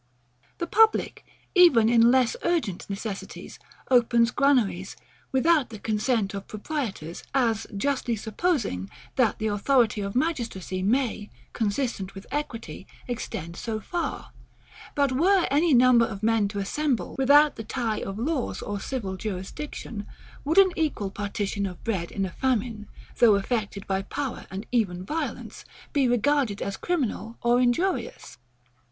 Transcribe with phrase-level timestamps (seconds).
[0.57, 1.23] The public,
[1.53, 3.59] even in less urgent necessities,
[3.91, 4.95] opens granaries,
[5.31, 12.15] without the consent of proprietors; as justly supposing, that the authority of magistracy may, consistent
[12.15, 14.31] with equity, extend so far:
[14.95, 19.15] but were any number of men to assemble, without the tie of laws or civil
[19.17, 20.07] jurisdiction;
[20.43, 22.87] would an equal partition of bread in a famine,
[23.19, 25.63] though effected by power and even violence,
[25.93, 28.39] be regarded as criminal or injurious?